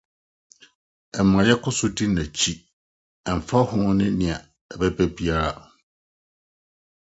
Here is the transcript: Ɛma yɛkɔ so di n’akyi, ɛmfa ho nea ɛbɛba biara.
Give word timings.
Ɛma 1.19 1.39
yɛkɔ 1.47 1.69
so 1.77 1.85
di 1.95 2.05
n’akyi, 2.15 2.53
ɛmfa 3.31 3.57
ho 3.69 3.75
nea 4.19 4.35
ɛbɛba 4.73 5.05
biara. 5.15 5.61